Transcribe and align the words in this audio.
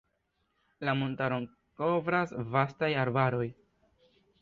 La 0.89 0.95
montaron 1.01 1.45
kovras 1.83 2.35
vastaj 2.57 2.93
arbaroj. 3.07 3.47